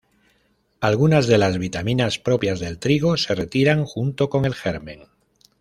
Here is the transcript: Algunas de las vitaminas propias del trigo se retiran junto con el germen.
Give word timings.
Algunas 0.79 1.27
de 1.27 1.37
las 1.37 1.59
vitaminas 1.59 2.17
propias 2.17 2.59
del 2.59 2.79
trigo 2.79 3.17
se 3.17 3.35
retiran 3.35 3.85
junto 3.85 4.31
con 4.31 4.45
el 4.45 4.55
germen. 4.55 5.01